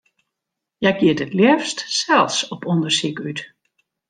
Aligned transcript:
Hja 0.79 0.91
giet 0.99 1.23
it 1.25 1.35
leafst 1.37 1.79
sels 1.99 2.37
op 2.53 2.61
ûndersyk 2.71 3.17
út. 3.27 3.39